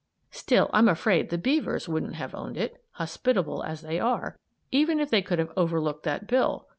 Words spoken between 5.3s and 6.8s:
have overlooked that bill.